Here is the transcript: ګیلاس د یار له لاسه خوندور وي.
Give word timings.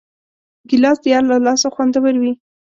ګیلاس 0.69 0.97
د 1.01 1.05
یار 1.13 1.23
له 1.31 1.37
لاسه 1.45 1.67
خوندور 1.73 2.15
وي. 2.21 2.33